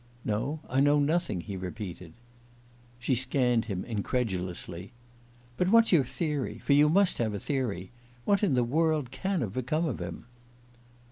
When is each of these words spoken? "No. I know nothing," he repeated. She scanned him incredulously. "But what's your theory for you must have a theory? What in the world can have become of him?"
"No. 0.25 0.61
I 0.67 0.79
know 0.79 0.97
nothing," 0.99 1.41
he 1.41 1.55
repeated. 1.55 2.13
She 2.97 3.13
scanned 3.13 3.65
him 3.65 3.85
incredulously. 3.85 4.93
"But 5.57 5.69
what's 5.69 5.91
your 5.91 6.05
theory 6.05 6.57
for 6.57 6.73
you 6.73 6.89
must 6.89 7.19
have 7.19 7.35
a 7.35 7.39
theory? 7.39 7.91
What 8.25 8.41
in 8.41 8.55
the 8.55 8.63
world 8.63 9.11
can 9.11 9.41
have 9.41 9.53
become 9.53 9.85
of 9.85 9.99
him?" 10.01 10.25